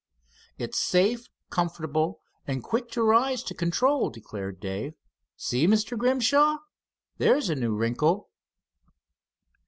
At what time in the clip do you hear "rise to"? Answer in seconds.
3.03-3.53